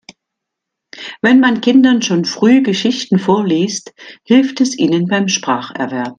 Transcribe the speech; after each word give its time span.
Wenn 1.21 1.39
man 1.39 1.61
Kindern 1.61 2.01
schon 2.01 2.25
früh 2.25 2.63
Geschichten 2.63 3.19
vorliest, 3.19 3.93
hilft 4.23 4.59
es 4.59 4.75
ihnen 4.75 5.05
beim 5.05 5.27
Spracherwerb. 5.27 6.09